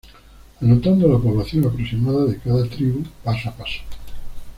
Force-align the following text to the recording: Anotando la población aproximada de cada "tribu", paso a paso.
Anotando 0.59 1.07
la 1.07 1.19
población 1.19 1.65
aproximada 1.67 2.25
de 2.25 2.39
cada 2.39 2.67
"tribu", 2.67 3.03
paso 3.23 3.49
a 3.49 3.51
paso. 3.55 3.81